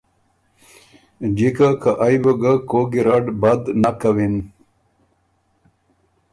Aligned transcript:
جِکه 1.37 1.69
که 1.81 1.91
ائ 2.05 2.15
بُو 2.21 2.31
ګه 2.41 2.53
کوک 2.69 2.87
ګېرډ 2.93 3.25
بد 3.41 3.61
نک 3.81 3.95
کَوِن۔ 4.01 4.35